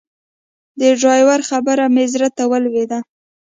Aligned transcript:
د 0.79 0.81
ډرایور 0.99 1.39
خبره 1.49 1.85
مې 1.93 2.05
زړه 2.13 2.29
ته 2.37 2.43
ولوېده. 2.51 2.99